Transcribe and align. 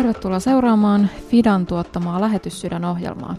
Tervetuloa 0.00 0.40
seuraamaan 0.40 1.10
Fidan 1.28 1.66
tuottamaa 1.66 2.20
lähetyssydänohjelmaa. 2.20 3.36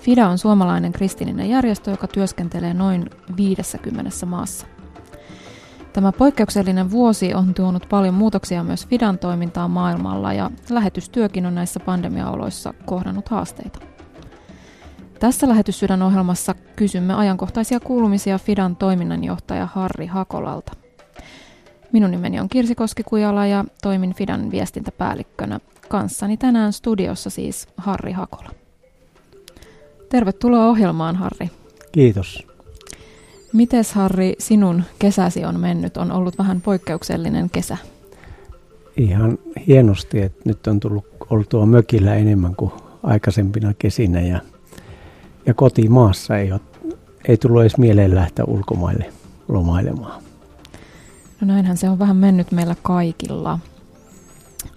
Fida 0.00 0.28
on 0.28 0.38
suomalainen 0.38 0.92
kristillinen 0.92 1.50
järjestö, 1.50 1.90
joka 1.90 2.06
työskentelee 2.06 2.74
noin 2.74 3.10
50 3.36 4.26
maassa. 4.26 4.66
Tämä 5.92 6.12
poikkeuksellinen 6.12 6.90
vuosi 6.90 7.34
on 7.34 7.54
tuonut 7.54 7.86
paljon 7.88 8.14
muutoksia 8.14 8.64
myös 8.64 8.86
Fidan 8.86 9.18
toimintaan 9.18 9.70
maailmalla 9.70 10.32
ja 10.32 10.50
lähetystyökin 10.70 11.46
on 11.46 11.54
näissä 11.54 11.80
pandemiaoloissa 11.80 12.74
kohdannut 12.86 13.28
haasteita. 13.28 13.78
Tässä 15.20 15.48
lähetyssydänohjelmassa 15.48 16.54
kysymme 16.76 17.14
ajankohtaisia 17.14 17.80
kuulumisia 17.80 18.38
Fidan 18.38 18.76
toiminnanjohtaja 18.76 19.66
Harri 19.66 20.06
Hakolalta. 20.06 20.72
Minun 21.92 22.10
nimeni 22.10 22.40
on 22.40 22.48
Kirsi 22.48 22.74
Koskikujala 22.74 23.46
ja 23.46 23.64
toimin 23.82 24.14
Fidan 24.14 24.50
viestintäpäällikkönä. 24.50 25.60
Kanssani 25.90 26.36
tänään 26.36 26.72
studiossa 26.72 27.30
siis 27.30 27.68
Harri 27.76 28.12
Hakola. 28.12 28.50
Tervetuloa 30.08 30.66
ohjelmaan, 30.66 31.16
Harri. 31.16 31.50
Kiitos. 31.92 32.46
Mites 33.52 33.92
Harri, 33.92 34.34
sinun 34.38 34.82
kesäsi 34.98 35.44
on 35.44 35.60
mennyt? 35.60 35.96
On 35.96 36.12
ollut 36.12 36.38
vähän 36.38 36.60
poikkeuksellinen 36.60 37.50
kesä. 37.50 37.76
Ihan 38.96 39.38
hienosti, 39.66 40.20
että 40.20 40.40
nyt 40.44 40.66
on 40.66 40.80
tullut 40.80 41.06
oltua 41.30 41.66
mökillä 41.66 42.14
enemmän 42.14 42.56
kuin 42.56 42.72
aikaisempina 43.02 43.74
kesinä 43.78 44.20
ja, 44.20 44.40
ja 45.46 45.54
kotimaassa 45.54 46.38
ei, 46.38 46.52
ole, 46.52 46.60
ei 47.28 47.36
tullut 47.36 47.60
edes 47.60 47.76
mieleen 47.76 48.14
lähteä 48.14 48.44
ulkomaille 48.44 49.12
lomailemaan. 49.48 50.22
No 51.40 51.46
näinhän 51.46 51.76
se 51.76 51.88
on 51.88 51.98
vähän 51.98 52.16
mennyt 52.16 52.52
meillä 52.52 52.76
kaikilla. 52.82 53.58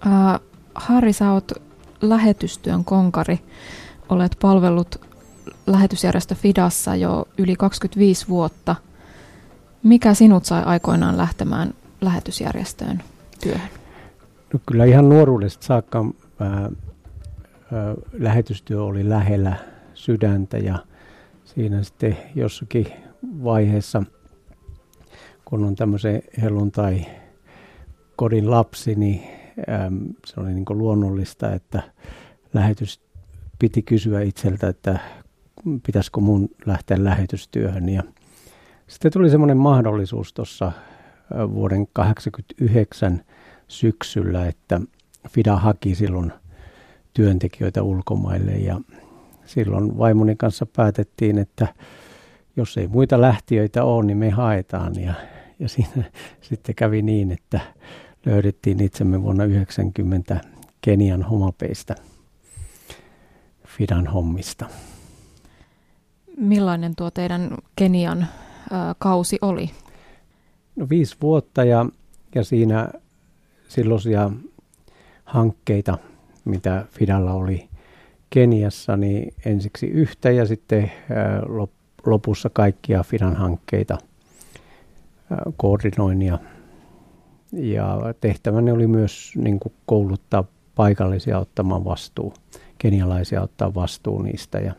Äh, 0.06 0.40
Harri, 0.74 1.12
sä 1.12 1.32
oot 1.32 1.52
lähetystyön 2.00 2.84
konkari. 2.84 3.40
Olet 4.08 4.36
palvellut 4.40 5.00
lähetysjärjestö 5.66 6.34
Fidassa 6.34 6.96
jo 6.96 7.28
yli 7.38 7.56
25 7.56 8.28
vuotta. 8.28 8.76
Mikä 9.82 10.14
sinut 10.14 10.44
sai 10.44 10.62
aikoinaan 10.62 11.16
lähtemään 11.16 11.74
lähetysjärjestöön 12.00 13.02
työhön? 13.42 13.68
No 14.52 14.60
kyllä 14.66 14.84
ihan 14.84 15.08
nuoruudesta 15.08 15.66
saakka 15.66 16.04
ää, 16.40 16.50
ää, 16.50 16.70
lähetystyö 18.12 18.82
oli 18.82 19.08
lähellä 19.08 19.56
sydäntä 19.94 20.58
ja 20.58 20.78
siinä 21.44 21.82
sitten 21.82 22.16
jossakin 22.34 22.86
vaiheessa, 23.44 24.02
kun 25.44 25.64
on 25.64 25.74
tämmöisen 25.74 26.22
helluntai 26.42 27.06
kodin 28.16 28.50
lapsi, 28.50 28.94
niin 28.94 29.33
se 30.26 30.40
oli 30.40 30.54
niin 30.54 30.64
luonnollista, 30.68 31.52
että 31.52 31.82
lähetys 32.54 33.00
piti 33.58 33.82
kysyä 33.82 34.20
itseltä, 34.20 34.68
että 34.68 34.98
pitäisikö 35.86 36.20
mun 36.20 36.48
lähteä 36.66 37.04
lähetystyöhön. 37.04 37.88
Ja 37.88 38.02
sitten 38.86 39.12
tuli 39.12 39.30
semmoinen 39.30 39.56
mahdollisuus 39.56 40.32
tuossa 40.32 40.72
vuoden 41.30 41.86
1989 41.94 43.22
syksyllä, 43.68 44.46
että 44.46 44.80
FIDA 45.28 45.56
haki 45.56 45.94
silloin 45.94 46.32
työntekijöitä 47.14 47.82
ulkomaille 47.82 48.52
ja 48.52 48.80
silloin 49.44 49.98
vaimoni 49.98 50.36
kanssa 50.36 50.66
päätettiin, 50.66 51.38
että 51.38 51.66
jos 52.56 52.76
ei 52.76 52.88
muita 52.88 53.20
lähtiöitä 53.20 53.84
ole, 53.84 54.04
niin 54.04 54.18
me 54.18 54.30
haetaan. 54.30 55.00
Ja, 55.00 55.14
ja 55.58 55.68
siinä 55.68 56.02
sitten 56.48 56.74
kävi 56.74 57.02
niin, 57.02 57.32
että 57.32 57.60
löydettiin 58.26 58.82
itsemme 58.82 59.22
vuonna 59.22 59.44
1990 59.44 60.40
Kenian 60.80 61.22
homapeista 61.22 61.94
Fidan 63.66 64.06
hommista. 64.06 64.66
Millainen 66.36 66.96
tuo 66.96 67.10
teidän 67.10 67.50
Kenian 67.76 68.22
ö, 68.22 68.74
kausi 68.98 69.38
oli? 69.42 69.70
No 70.76 70.86
viisi 70.88 71.16
vuotta 71.22 71.64
ja, 71.64 71.86
ja 72.34 72.44
siinä 72.44 72.88
silloisia 73.68 74.30
hankkeita, 75.24 75.98
mitä 76.44 76.84
Fidalla 76.90 77.32
oli 77.32 77.68
Keniassa, 78.30 78.96
niin 78.96 79.34
ensiksi 79.44 79.86
yhtä 79.86 80.30
ja 80.30 80.46
sitten 80.46 80.92
lopussa 82.06 82.50
kaikkia 82.50 83.02
Fidan 83.02 83.36
hankkeita 83.36 83.98
koordinoin 85.56 86.22
ja, 87.54 87.98
tehtäväni 88.20 88.72
oli 88.72 88.86
myös 88.86 89.32
niin 89.36 89.60
kuin 89.60 89.72
kouluttaa 89.86 90.44
paikallisia 90.74 91.38
ottamaan 91.38 91.84
vastuu, 91.84 92.34
kenialaisia 92.78 93.42
ottaa 93.42 93.74
vastuu 93.74 94.22
niistä 94.22 94.58
ja 94.58 94.74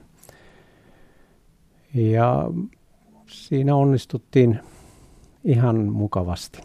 ja 1.96 2.50
siinä 3.28 3.76
onnistuttiin 3.76 4.60
ihan 5.44 5.76
mukavasti. 5.78 6.62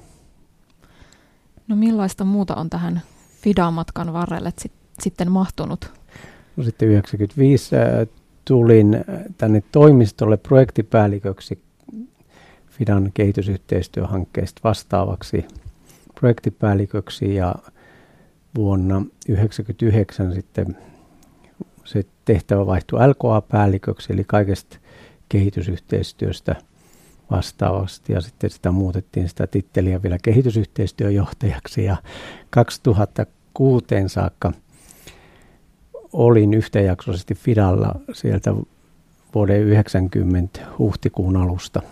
No 1.68 1.76
millaista 1.76 2.24
muuta 2.24 2.54
on 2.54 2.70
tähän 2.70 3.02
FIDA-matkan 3.42 4.12
varrelle 4.12 4.52
sit, 4.58 4.72
sitten 5.02 5.30
mahtunut? 5.30 5.92
No 6.56 6.64
sitten 6.64 6.88
95 6.88 7.76
äh, 7.76 7.82
tulin 8.44 8.94
äh, 8.94 9.02
tänne 9.38 9.62
toimistolle 9.72 10.36
projektipäälliköksi 10.36 11.62
FIDAN 12.70 13.10
kehitysyhteistyöhankkeesta 13.14 14.60
vastaavaksi 14.64 15.44
projektipäälliköksi 16.20 17.34
ja 17.34 17.54
vuonna 18.54 18.94
1999 18.94 20.34
sitten 20.34 20.76
se 21.84 22.04
tehtävä 22.24 22.66
vaihtui 22.66 23.00
LKA-päälliköksi, 23.08 24.12
eli 24.12 24.24
kaikesta 24.26 24.78
kehitysyhteistyöstä 25.28 26.56
vastaavasti 27.30 28.12
ja 28.12 28.20
sitten 28.20 28.50
sitä 28.50 28.70
muutettiin 28.70 29.28
sitä 29.28 29.46
titteliä 29.46 30.02
vielä 30.02 30.18
kehitysyhteistyöjohtajaksi 30.22 31.84
ja 31.84 31.96
2006 32.50 33.84
saakka 34.06 34.52
olin 36.12 36.54
yhtäjaksoisesti 36.54 37.34
Fidalla 37.34 37.94
sieltä 38.12 38.54
vuoden 39.34 39.60
90 39.60 40.60
huhtikuun 40.78 41.36
alusta 41.36 41.82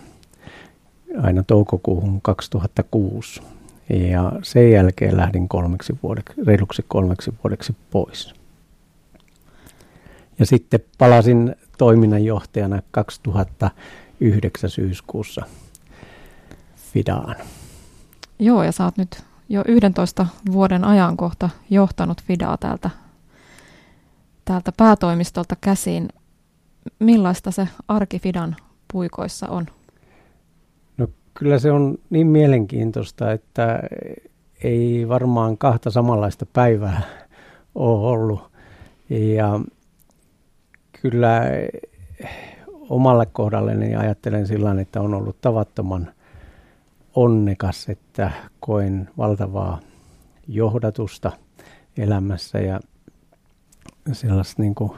aina 1.23 1.43
toukokuuhun 1.43 2.21
2006. 2.21 3.41
Ja 3.89 4.31
sen 4.43 4.71
jälkeen 4.71 5.17
lähdin 5.17 5.49
kolmeksi 5.49 5.99
vuodeksi, 6.03 6.33
reiluksi 6.45 6.85
kolmeksi 6.87 7.33
vuodeksi 7.43 7.75
pois. 7.91 8.33
Ja 10.39 10.45
sitten 10.45 10.79
palasin 10.97 11.55
toiminnanjohtajana 11.77 12.81
2009 12.91 14.69
syyskuussa 14.69 15.45
Fidaan. 16.93 17.35
Joo, 18.39 18.63
ja 18.63 18.71
sä 18.71 18.83
oot 18.83 18.97
nyt 18.97 19.23
jo 19.49 19.63
11 19.67 20.27
vuoden 20.51 20.83
ajankohta 20.83 21.49
johtanut 21.69 22.23
Fidaa 22.23 22.57
täältä, 22.57 22.89
täältä 24.45 24.71
päätoimistolta 24.77 25.55
käsiin. 25.61 26.09
Millaista 26.99 27.51
se 27.51 27.67
arki 27.87 28.19
Fidan 28.19 28.55
puikoissa 28.93 29.47
on? 29.47 29.65
Kyllä 31.39 31.59
se 31.59 31.71
on 31.71 31.97
niin 32.09 32.27
mielenkiintoista, 32.27 33.31
että 33.31 33.83
ei 34.63 35.07
varmaan 35.07 35.57
kahta 35.57 35.91
samanlaista 35.91 36.45
päivää 36.53 37.01
ole 37.75 38.07
ollut. 38.07 38.51
Ja 39.09 39.59
kyllä 41.01 41.41
omalle 42.89 43.25
kohdalleni 43.25 43.95
ajattelen 43.95 44.47
sillä 44.47 44.81
että 44.81 45.01
on 45.01 45.13
ollut 45.13 45.41
tavattoman 45.41 46.11
onnekas, 47.15 47.89
että 47.89 48.31
koen 48.59 49.09
valtavaa 49.17 49.79
johdatusta 50.47 51.31
elämässä 51.97 52.59
ja 52.59 52.79
sellaista 54.11 54.61
niin 54.61 54.75
kuin 54.75 54.91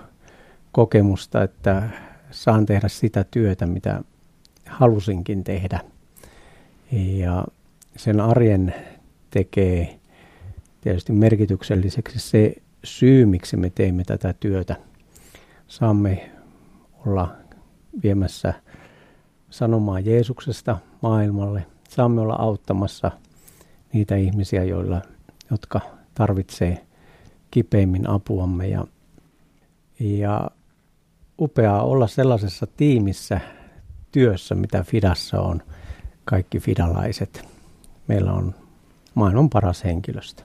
kokemusta, 0.71 1.43
että 1.43 1.89
saan 2.31 2.65
tehdä 2.65 2.87
sitä 2.87 3.25
työtä, 3.31 3.65
mitä 3.65 4.01
halusinkin 4.65 5.43
tehdä. 5.43 5.90
Ja 6.91 7.45
sen 7.97 8.19
arjen 8.19 8.73
tekee 9.29 9.99
tietysti 10.81 11.13
merkitykselliseksi 11.13 12.19
se 12.19 12.55
syy, 12.83 13.25
miksi 13.25 13.57
me 13.57 13.69
teemme 13.69 14.03
tätä 14.03 14.33
työtä– 14.33 14.75
saamme 15.71 16.31
olla 17.05 17.35
viemässä 18.03 18.53
sanomaa 19.49 19.99
Jeesuksesta 19.99 20.77
maailmalle. 21.01 21.65
Saamme 21.89 22.21
olla 22.21 22.35
auttamassa 22.35 23.11
niitä 23.93 24.15
ihmisiä, 24.15 24.63
joilla, 24.63 25.01
jotka 25.51 25.81
tarvitsee 26.13 26.85
kipeimmin 27.51 28.09
apuamme. 28.09 28.67
Ja, 28.67 28.87
ja 29.99 30.51
upeaa 31.39 31.83
olla 31.83 32.07
sellaisessa 32.07 32.67
tiimissä 32.77 33.39
työssä, 34.11 34.55
mitä 34.55 34.83
Fidassa 34.83 35.41
on, 35.41 35.61
kaikki 36.25 36.59
fidalaiset. 36.59 37.47
Meillä 38.07 38.33
on 38.33 38.55
maailman 39.15 39.49
paras 39.49 39.83
henkilöstö. 39.83 40.43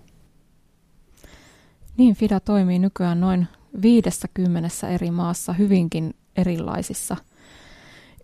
Niin, 1.96 2.14
FIDA 2.14 2.40
toimii 2.40 2.78
nykyään 2.78 3.20
noin 3.20 3.46
50 3.82 4.88
eri 4.88 5.10
maassa 5.10 5.52
hyvinkin 5.52 6.14
erilaisissa 6.36 7.16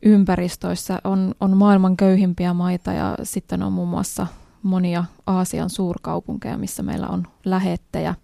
ympäristöissä. 0.03 0.99
On, 1.05 1.35
on 1.41 1.57
maailman 1.57 1.97
köyhimpiä 1.97 2.55
maita 2.55 2.93
ja 2.93 3.17
sitten 3.23 3.63
on 3.63 3.73
muun 3.73 3.89
muassa 3.89 4.27
monia 4.63 5.05
Aasian 5.27 5.71
suurkaupunkeja, 5.71 6.59
missä 6.59 6.83
meillä 6.83 7.09
on 7.09 7.27
lähettejä. 7.45 8.15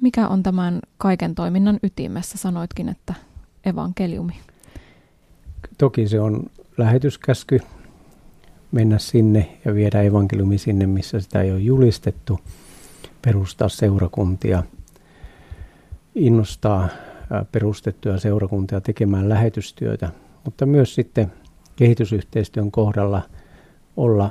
Mikä 0.00 0.28
on 0.28 0.42
tämän 0.42 0.80
kaiken 0.98 1.34
toiminnan 1.34 1.78
ytimessä? 1.82 2.38
Sanoitkin, 2.38 2.88
että 2.88 3.14
evankeliumi. 3.64 4.40
Toki 5.78 6.08
se 6.08 6.20
on 6.20 6.42
lähetyskäsky 6.78 7.60
mennä 8.72 8.98
sinne 8.98 9.58
ja 9.64 9.74
viedä 9.74 10.02
evankeliumi 10.02 10.58
sinne, 10.58 10.86
missä 10.86 11.20
sitä 11.20 11.42
ei 11.42 11.52
ole 11.52 11.60
julistettu, 11.60 12.40
perustaa 13.22 13.68
seurakuntia, 13.68 14.62
innostaa 16.14 16.88
perustettuja 17.52 18.18
seurakuntia 18.18 18.80
tekemään 18.80 19.28
lähetystyötä, 19.28 20.10
mutta 20.44 20.66
myös 20.66 20.94
sitten 20.94 21.32
kehitysyhteistyön 21.76 22.70
kohdalla 22.70 23.22
olla, 23.96 24.30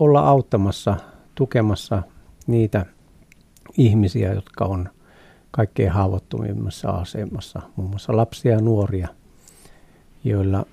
olla 0.00 0.20
auttamassa, 0.20 0.96
tukemassa 1.34 2.02
niitä 2.46 2.86
ihmisiä, 3.78 4.32
jotka 4.32 4.64
on 4.64 4.88
kaikkein 5.50 5.90
haavoittuvimmassa 5.90 6.90
asemassa, 6.90 7.62
muun 7.76 7.90
muassa 7.90 8.16
lapsia 8.16 8.52
ja 8.52 8.60
nuoria, 8.60 9.08
joilla, 10.24 10.66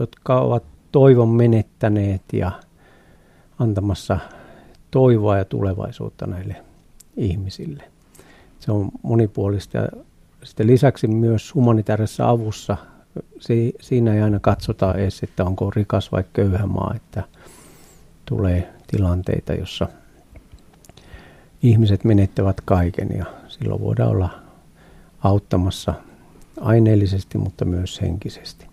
jotka 0.00 0.40
ovat 0.40 0.71
toivon 0.92 1.28
menettäneet 1.28 2.22
ja 2.32 2.52
antamassa 3.58 4.18
toivoa 4.90 5.38
ja 5.38 5.44
tulevaisuutta 5.44 6.26
näille 6.26 6.56
ihmisille. 7.16 7.84
Se 8.60 8.72
on 8.72 8.88
monipuolista 9.02 9.78
ja 9.78 9.88
sitten 10.42 10.66
lisäksi 10.66 11.06
myös 11.06 11.54
humanitaarisessa 11.54 12.28
avussa 12.28 12.76
si, 13.40 13.74
siinä 13.80 14.14
ei 14.14 14.22
aina 14.22 14.40
katsota 14.40 14.94
edes, 14.94 15.22
että 15.22 15.44
onko 15.44 15.70
rikas 15.70 16.12
vai 16.12 16.24
köyhä 16.32 16.66
maa, 16.66 16.92
että 16.96 17.22
tulee 18.26 18.72
tilanteita, 18.86 19.52
jossa 19.52 19.88
ihmiset 21.62 22.04
menettävät 22.04 22.60
kaiken 22.60 23.08
ja 23.16 23.24
silloin 23.48 23.80
voidaan 23.80 24.10
olla 24.10 24.30
auttamassa 25.24 25.94
aineellisesti, 26.60 27.38
mutta 27.38 27.64
myös 27.64 28.00
henkisesti. 28.00 28.71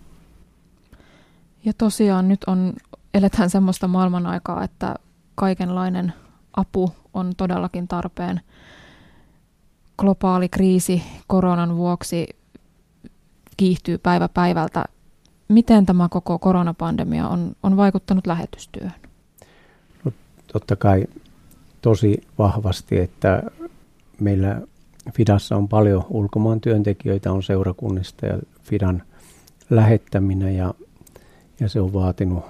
Ja 1.64 1.72
tosiaan 1.78 2.28
nyt 2.28 2.44
on, 2.46 2.72
eletään 3.14 3.50
semmoista 3.50 3.88
maailman 3.88 4.26
aikaa, 4.26 4.64
että 4.64 4.94
kaikenlainen 5.34 6.12
apu 6.56 6.92
on 7.14 7.32
todellakin 7.36 7.88
tarpeen. 7.88 8.40
Globaali 9.98 10.48
kriisi 10.48 11.02
koronan 11.26 11.76
vuoksi 11.76 12.26
kiihtyy 13.56 13.98
päivä 13.98 14.28
päivältä. 14.28 14.84
Miten 15.48 15.86
tämä 15.86 16.08
koko 16.08 16.38
koronapandemia 16.38 17.28
on, 17.28 17.56
on 17.62 17.76
vaikuttanut 17.76 18.26
lähetystyöhön? 18.26 19.00
No, 20.04 20.12
totta 20.52 20.76
kai 20.76 21.04
tosi 21.82 22.22
vahvasti, 22.38 22.98
että 22.98 23.42
meillä 24.20 24.60
Fidassa 25.14 25.56
on 25.56 25.68
paljon 25.68 26.04
ulkomaan 26.08 26.60
työntekijöitä 26.60 27.32
on 27.32 27.42
seurakunnista 27.42 28.26
ja 28.26 28.38
Fidan 28.62 29.02
lähettäminen 29.70 30.56
ja, 30.56 30.74
ja 31.60 31.68
se 31.68 31.80
on 31.80 31.92
vaatinut 31.92 32.44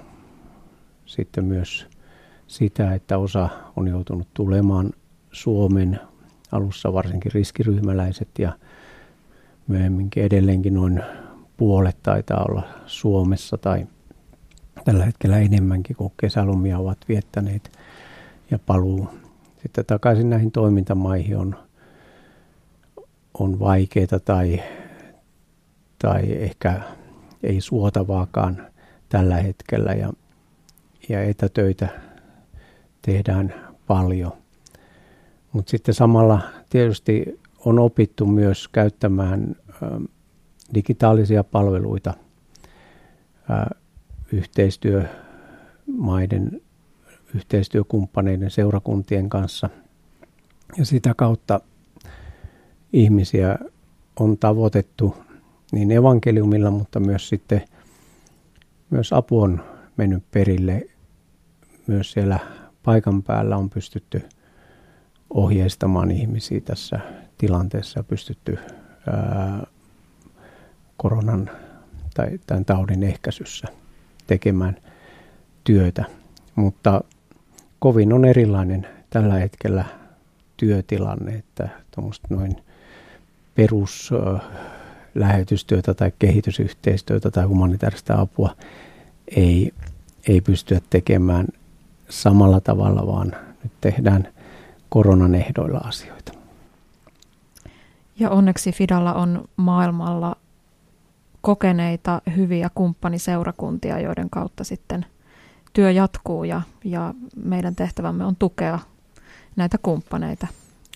sitten 1.05 1.45
myös 1.45 1.87
sitä, 2.47 2.93
että 2.93 3.17
osa 3.17 3.49
on 3.75 3.87
joutunut 3.87 4.27
tulemaan 4.33 4.91
Suomen 5.31 5.99
alussa 6.51 6.93
varsinkin 6.93 7.31
riskiryhmäläiset 7.31 8.29
ja 8.39 8.53
myöhemminkin 9.67 10.23
edelleenkin 10.23 10.73
noin 10.73 11.03
puolet 11.57 11.97
taitaa 12.03 12.45
olla 12.49 12.63
Suomessa 12.85 13.57
tai 13.57 13.87
tällä 14.85 15.05
hetkellä 15.05 15.39
enemmänkin 15.39 15.95
kuin 15.95 16.13
kesälomia 16.21 16.79
ovat 16.79 16.97
viettäneet 17.09 17.71
ja 18.51 18.59
paluu 18.59 19.09
sitten 19.61 19.85
takaisin 19.85 20.29
näihin 20.29 20.51
toimintamaihin 20.51 21.37
on, 21.37 21.55
on 23.39 23.59
vaikeaa 23.59 24.19
tai, 24.25 24.63
tai 25.99 26.31
ehkä 26.31 26.81
ei 27.43 27.61
suotavaakaan 27.61 28.67
tällä 29.11 29.35
hetkellä 29.35 29.93
ja, 29.93 30.13
ja 31.09 31.23
etätöitä 31.23 31.89
tehdään 33.01 33.53
paljon. 33.87 34.31
Mutta 35.51 35.69
sitten 35.69 35.93
samalla 35.93 36.41
tietysti 36.69 37.39
on 37.65 37.79
opittu 37.79 38.25
myös 38.25 38.67
käyttämään 38.67 39.55
digitaalisia 40.73 41.43
palveluita 41.43 42.13
yhteistyömaiden, 44.31 46.61
yhteistyökumppaneiden, 47.35 48.51
seurakuntien 48.51 49.29
kanssa. 49.29 49.69
Ja 50.77 50.85
sitä 50.85 51.13
kautta 51.17 51.61
ihmisiä 52.93 53.57
on 54.19 54.37
tavoitettu 54.37 55.15
niin 55.71 55.91
evankeliumilla, 55.91 56.71
mutta 56.71 56.99
myös 56.99 57.29
sitten 57.29 57.61
myös 58.91 59.13
apu 59.13 59.41
on 59.41 59.63
mennyt 59.97 60.23
perille. 60.31 60.87
Myös 61.87 62.11
siellä 62.11 62.39
paikan 62.83 63.23
päällä 63.23 63.57
on 63.57 63.69
pystytty 63.69 64.23
ohjeistamaan 65.29 66.11
ihmisiä 66.11 66.61
tässä 66.61 66.99
tilanteessa 67.37 68.03
pystytty 68.03 68.57
ää, 69.07 69.67
koronan 70.97 71.49
tai 72.13 72.39
tämän 72.47 72.65
taudin 72.65 73.03
ehkäisyssä 73.03 73.67
tekemään 74.27 74.77
työtä. 75.63 76.05
Mutta 76.55 77.01
kovin 77.79 78.13
on 78.13 78.25
erilainen 78.25 78.87
tällä 79.09 79.33
hetkellä 79.33 79.85
työtilanne, 80.57 81.31
että 81.33 81.69
noin 82.29 82.55
perus 83.55 84.11
lähetystyötä 85.15 85.93
tai 85.93 86.11
kehitysyhteistyötä 86.19 87.31
tai 87.31 87.45
humanitaarista 87.45 88.21
apua 88.21 88.55
ei, 89.35 89.73
ei 90.27 90.41
pystyä 90.41 90.81
tekemään 90.89 91.47
samalla 92.09 92.59
tavalla, 92.59 93.07
vaan 93.07 93.35
nyt 93.63 93.71
tehdään 93.81 94.27
koronan 94.89 95.35
ehdoilla 95.35 95.77
asioita. 95.77 96.31
Ja 98.19 98.29
onneksi 98.29 98.71
Fidalla 98.71 99.13
on 99.13 99.45
maailmalla 99.57 100.35
kokeneita 101.41 102.21
hyviä 102.35 102.69
kumppaniseurakuntia, 102.75 103.99
joiden 103.99 104.29
kautta 104.29 104.63
sitten 104.63 105.05
työ 105.73 105.91
jatkuu 105.91 106.43
ja, 106.43 106.61
ja 106.83 107.13
meidän 107.43 107.75
tehtävämme 107.75 108.25
on 108.25 108.35
tukea 108.35 108.79
näitä 109.55 109.77
kumppaneita. 109.81 110.47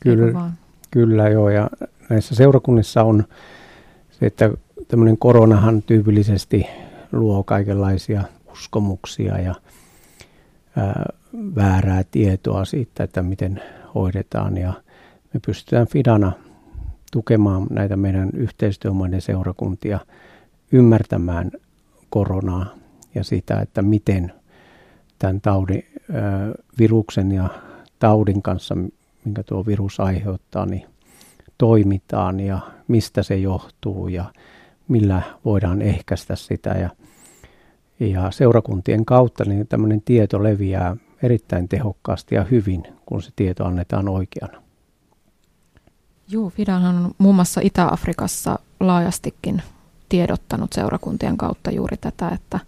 Kyllä, 0.03 0.51
kyllä 0.91 1.29
joo, 1.29 1.49
ja 1.49 1.69
näissä 2.09 2.35
seurakunnissa 2.35 3.03
on 3.03 3.23
se, 4.19 4.25
että 4.25 4.51
tämmöinen 4.87 5.17
koronahan 5.17 5.81
tyypillisesti 5.81 6.65
luo 7.11 7.43
kaikenlaisia 7.43 8.23
uskomuksia 8.51 9.39
ja 9.39 9.55
ää, 10.75 11.13
väärää 11.55 12.03
tietoa 12.11 12.65
siitä, 12.65 13.03
että 13.03 13.21
miten 13.21 13.61
hoidetaan. 13.95 14.57
Ja 14.57 14.73
me 15.33 15.39
pystytään 15.45 15.87
Fidana 15.87 16.31
tukemaan 17.11 17.67
näitä 17.69 17.97
meidän 17.97 18.29
yhteistyömaiden 18.33 19.21
seurakuntia 19.21 19.99
ymmärtämään 20.71 21.51
koronaa 22.09 22.65
ja 23.15 23.23
sitä, 23.23 23.59
että 23.59 23.81
miten 23.81 24.33
tämän 25.19 25.41
taudin, 25.41 25.85
viruksen 26.79 27.31
ja 27.31 27.49
taudin 27.99 28.41
kanssa, 28.41 28.77
minkä 29.25 29.43
tuo 29.43 29.65
virus 29.65 29.99
aiheuttaa, 29.99 30.65
niin 30.65 30.85
toimitaan 31.57 32.39
ja 32.39 32.59
mistä 32.87 33.23
se 33.23 33.35
johtuu 33.35 34.07
ja 34.07 34.25
millä 34.87 35.21
voidaan 35.45 35.81
ehkäistä 35.81 36.35
sitä. 36.35 36.69
Ja, 36.69 36.89
ja 37.99 38.31
seurakuntien 38.31 39.05
kautta 39.05 39.45
niin 39.45 39.67
tämmöinen 39.67 40.01
tieto 40.01 40.43
leviää 40.43 40.97
erittäin 41.23 41.69
tehokkaasti 41.69 42.35
ja 42.35 42.43
hyvin, 42.43 42.83
kun 43.05 43.21
se 43.21 43.31
tieto 43.35 43.65
annetaan 43.65 44.09
oikeana. 44.09 44.61
Joo, 46.27 46.49
Fidanhan 46.49 46.95
on 46.95 47.11
muun 47.17 47.35
muassa 47.35 47.61
Itä-Afrikassa 47.63 48.59
laajastikin 48.79 49.61
tiedottanut 50.09 50.73
seurakuntien 50.73 51.37
kautta 51.37 51.71
juuri 51.71 51.97
tätä, 51.97 52.29
että, 52.29 52.59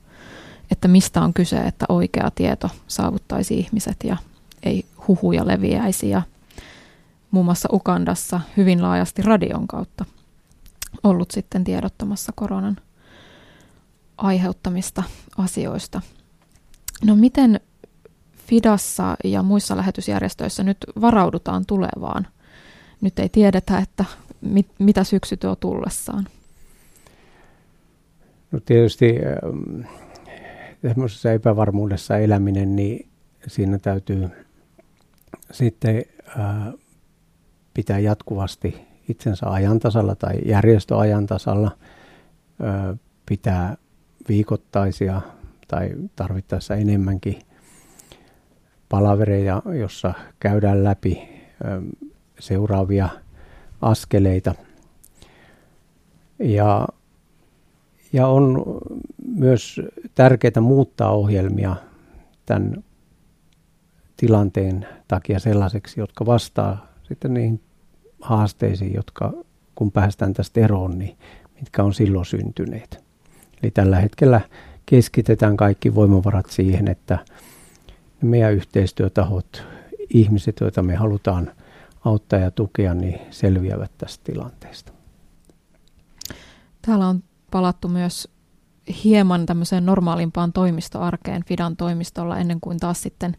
että 0.72 0.88
mistä 0.88 1.22
on 1.22 1.34
kyse, 1.34 1.58
että 1.60 1.86
oikea 1.90 2.32
tieto 2.36 2.70
saavuttaisi 2.88 3.60
ihmiset 3.60 3.98
ja 4.04 4.18
ei 4.64 4.86
huhuja 5.08 5.48
leviäisi. 5.48 6.10
Ja 6.10 6.22
muun 7.32 7.46
muassa 7.46 7.70
Ukandassa 7.72 8.42
hyvin 8.58 8.82
laajasti 8.82 9.22
radion 9.22 9.68
kautta 9.68 10.06
ollut 11.04 11.32
sitten 11.32 11.64
tiedottamassa 11.64 12.32
koronan 12.36 12.78
aiheuttamista 14.18 15.04
asioista. 15.38 16.02
No 17.06 17.16
miten 17.16 17.60
Fidassa 18.48 19.16
ja 19.24 19.44
muissa 19.44 19.78
lähetysjärjestöissä 19.78 20.64
nyt 20.64 20.78
varaudutaan 21.02 21.66
tulevaan? 21.66 22.28
Nyt 23.02 23.20
ei 23.20 23.30
tiedetä, 23.30 23.78
että 23.78 24.06
mit, 24.42 24.68
mitä 24.80 25.04
syksy 25.04 25.38
tuo 25.38 25.56
tullessaan. 25.56 26.28
No 28.52 28.60
tietysti 28.60 29.16
semmoisessa 30.82 31.32
epävarmuudessa 31.32 32.18
eläminen, 32.18 32.76
niin 32.76 33.08
siinä 33.48 33.78
täytyy 33.80 34.30
sitten 35.52 36.06
ää, 36.38 36.74
pitää 37.78 38.00
jatkuvasti 38.00 38.88
itsensä 39.10 39.50
ajantasalla 39.50 40.16
tai 40.16 40.34
järjestöajantasalla, 40.46 41.72
ää, 42.62 42.96
pitää 43.26 43.78
viikoittaisia 44.30 45.22
tai 45.68 45.92
tarvittaessa 46.16 46.76
enemmänkin 46.76 47.40
palavereja, 48.90 49.62
jossa 49.80 50.14
käydään 50.40 50.84
läpi 50.84 51.30
seuraavia 52.40 53.10
askeleita. 53.82 54.56
Ja, 56.40 56.88
ja 58.14 58.28
on 58.28 58.64
myös 59.36 59.82
tärkeää 60.16 60.62
muuttaa 60.62 61.12
ohjelmia 61.12 61.76
tämän 62.46 62.84
tilanteen 64.18 64.88
takia 65.08 65.40
sellaiseksi, 65.40 66.00
jotka 66.00 66.26
vastaa 66.26 66.88
sitten 67.04 67.34
niihin 67.34 67.62
haasteisiin, 68.22 68.94
jotka 68.94 69.34
kun 69.76 69.92
päästään 69.92 70.34
tästä 70.34 70.60
eroon, 70.60 71.00
niin 71.00 71.18
mitkä 71.60 71.84
on 71.84 71.94
silloin 71.94 72.26
syntyneet. 72.26 73.04
Eli 73.64 73.72
tällä 73.72 74.00
hetkellä 74.00 74.42
keskitetään 74.86 75.58
kaikki 75.58 75.96
voimavarat 75.96 76.50
siihen, 76.50 76.88
että 76.88 77.20
meidän 78.22 78.54
yhteistyötahot, 78.54 79.64
ihmiset, 80.10 80.56
joita 80.62 80.84
me 80.84 80.96
halutaan 80.96 81.52
auttaa 82.06 82.40
ja 82.40 82.52
tukea, 82.52 82.94
niin 82.94 83.20
selviävät 83.32 83.92
tästä 83.98 84.24
tilanteesta. 84.24 84.92
Täällä 86.82 87.08
on 87.08 87.24
palattu 87.52 87.88
myös 87.88 88.28
hieman 89.04 89.46
tämmöiseen 89.46 89.86
normaalimpaan 89.86 90.54
toimistoarkeen 90.54 91.44
Fidan 91.46 91.78
toimistolla 91.78 92.38
ennen 92.38 92.62
kuin 92.62 92.80
taas 92.80 93.02
sitten 93.02 93.38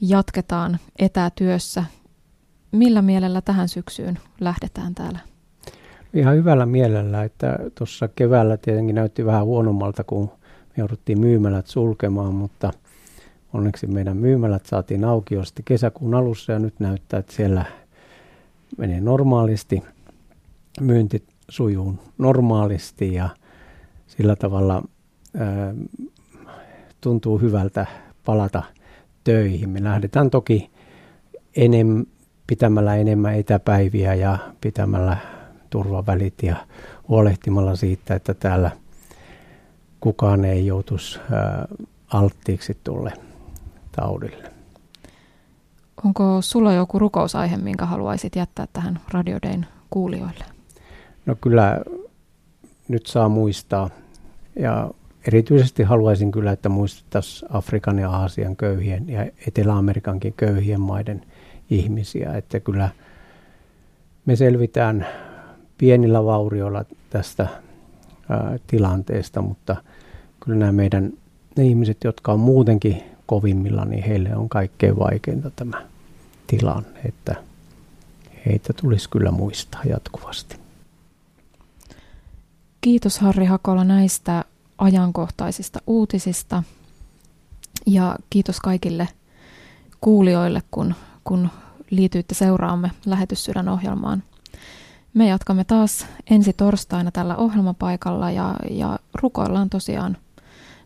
jatketaan 0.00 0.78
etätyössä. 0.98 1.84
Millä 2.72 3.02
mielellä 3.02 3.40
tähän 3.40 3.68
syksyyn 3.68 4.18
lähdetään 4.40 4.94
täällä? 4.94 5.18
Ihan 6.14 6.36
hyvällä 6.36 6.66
mielellä, 6.66 7.24
että 7.24 7.58
tuossa 7.74 8.08
keväällä 8.08 8.56
tietenkin 8.56 8.94
näytti 8.94 9.26
vähän 9.26 9.44
huonommalta, 9.44 10.04
kun 10.04 10.30
me 10.68 10.74
jouduttiin 10.76 11.20
myymälät 11.20 11.66
sulkemaan, 11.66 12.34
mutta 12.34 12.70
onneksi 13.52 13.86
meidän 13.86 14.16
myymälät 14.16 14.66
saatiin 14.66 15.04
auki 15.04 15.34
jo 15.34 15.44
sitten 15.44 15.64
kesäkuun 15.64 16.14
alussa 16.14 16.52
ja 16.52 16.58
nyt 16.58 16.80
näyttää, 16.80 17.20
että 17.20 17.32
siellä 17.32 17.64
menee 18.78 19.00
normaalisti, 19.00 19.82
myynti 20.80 21.22
sujuu 21.48 21.94
normaalisti 22.18 23.14
ja 23.14 23.28
sillä 24.06 24.36
tavalla 24.36 24.82
ää, 25.36 25.74
tuntuu 27.00 27.38
hyvältä 27.38 27.86
palata 28.24 28.62
töihin. 29.24 29.70
Me 29.70 29.84
lähdetään 29.84 30.30
toki 30.30 30.70
enem, 31.56 32.06
pitämällä 32.48 32.96
enemmän 32.96 33.34
etäpäiviä 33.34 34.14
ja 34.14 34.38
pitämällä 34.60 35.16
turvavälit 35.70 36.42
ja 36.42 36.56
huolehtimalla 37.08 37.76
siitä, 37.76 38.14
että 38.14 38.34
täällä 38.34 38.70
kukaan 40.00 40.44
ei 40.44 40.66
joutuisi 40.66 41.20
alttiiksi 42.12 42.76
tulle 42.84 43.12
taudille. 43.92 44.52
Onko 46.04 46.42
sulla 46.42 46.72
joku 46.72 46.98
rukousaihe, 46.98 47.56
minkä 47.56 47.86
haluaisit 47.86 48.36
jättää 48.36 48.66
tähän 48.72 49.00
Radiodein 49.12 49.66
kuulijoille? 49.90 50.44
No 51.26 51.36
kyllä 51.40 51.80
nyt 52.88 53.06
saa 53.06 53.28
muistaa 53.28 53.90
ja 54.56 54.90
erityisesti 55.26 55.82
haluaisin 55.82 56.30
kyllä, 56.32 56.52
että 56.52 56.68
muistettaisiin 56.68 57.52
Afrikan 57.52 57.98
ja 57.98 58.10
Aasian 58.10 58.56
köyhien 58.56 59.08
ja 59.08 59.26
Etelä-Amerikankin 59.46 60.34
köyhien 60.36 60.80
maiden 60.80 61.22
ihmisiä, 61.70 62.34
että 62.34 62.60
kyllä 62.60 62.88
me 64.26 64.36
selvitään 64.36 65.06
pienillä 65.78 66.24
vaurioilla 66.24 66.84
tästä 67.10 67.48
ää, 68.28 68.58
tilanteesta, 68.66 69.42
mutta 69.42 69.76
kyllä 70.40 70.58
nämä 70.58 70.72
meidän 70.72 71.12
ne 71.56 71.64
ihmiset, 71.64 72.04
jotka 72.04 72.32
on 72.32 72.40
muutenkin 72.40 73.02
kovimmilla, 73.26 73.84
niin 73.84 74.04
heille 74.04 74.36
on 74.36 74.48
kaikkein 74.48 74.98
vaikeinta 74.98 75.50
tämä 75.50 75.86
tilanne, 76.46 77.00
että 77.04 77.36
heitä 78.46 78.72
tulisi 78.72 79.10
kyllä 79.10 79.30
muistaa 79.30 79.82
jatkuvasti. 79.84 80.56
Kiitos 82.80 83.18
Harri 83.18 83.44
Hakola 83.44 83.84
näistä 83.84 84.44
ajankohtaisista 84.78 85.80
uutisista 85.86 86.62
ja 87.86 88.16
kiitos 88.30 88.60
kaikille 88.60 89.08
kuulijoille, 90.00 90.62
kun, 90.70 90.94
kun 91.28 91.48
liityitte 91.90 92.34
seuraamme 92.34 92.90
Lähetyssydän 93.06 93.68
ohjelmaan. 93.68 94.22
Me 95.14 95.28
jatkamme 95.28 95.64
taas 95.64 96.06
ensi 96.30 96.52
torstaina 96.52 97.10
tällä 97.10 97.36
ohjelmapaikalla 97.36 98.30
ja, 98.30 98.54
ja 98.70 98.98
rukoillaan 99.14 99.70
tosiaan 99.70 100.16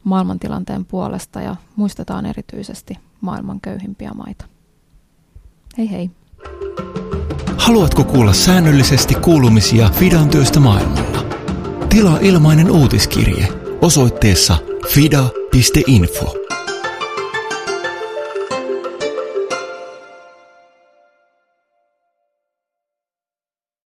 maailmantilanteen 0.04 0.84
puolesta 0.84 1.40
ja 1.40 1.56
muistetaan 1.76 2.26
erityisesti 2.26 2.99
maailman 3.20 3.61
köyhimpiä 3.61 4.11
maita. 4.11 4.44
Hei 5.78 5.90
hei! 5.90 6.11
Haluatko 7.56 8.04
kuulla 8.04 8.32
säännöllisesti 8.32 9.14
kuulumisia 9.14 9.88
Fidan 9.88 10.28
työstä 10.28 10.61
maailmalla? 10.61 11.25
Tilaa 11.88 12.18
ilmainen 12.18 12.70
uutiskirje 12.70 13.49
osoitteessa 13.82 14.56
fida.info. 14.88 16.41